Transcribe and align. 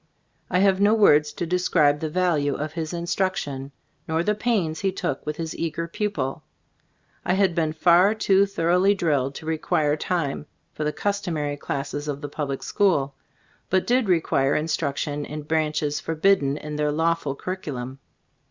I 0.49 0.57
have 0.57 0.81
no 0.81 0.95
words 0.95 1.31
to 1.33 1.45
describe 1.45 2.01
j 2.01 2.07
the 2.07 2.11
value 2.11 2.55
of 2.55 2.73
his 2.73 2.91
instruction, 2.91 3.71
nor 4.07 4.23
the 4.23 4.33
pains 4.33 4.79
he 4.79 4.91
took 4.91 5.23
with 5.27 5.37
his 5.37 5.55
eager 5.55 5.87
pupil. 5.87 6.41
I' 7.23 7.33
had 7.35 7.53
been 7.53 7.71
far 7.71 8.15
too 8.15 8.47
thoroughly 8.47 8.95
drilled' 8.95 9.35
to 9.35 9.45
require 9.45 9.95
time 9.95 10.47
for 10.73 10.83
the 10.83 10.91
customary 10.91 11.55
classes 11.55 12.07
of 12.07 12.21
the 12.21 12.29
public 12.29 12.63
school, 12.63 13.13
but 13.69 13.85
did 13.85 14.09
require 14.09 14.55
instruction 14.55 15.23
in 15.23 15.43
branches 15.43 15.99
forbid, 15.99 16.39
den 16.39 16.57
in 16.57 16.77
their 16.77 16.91
lawful 16.91 17.35
curriculum. 17.35 17.99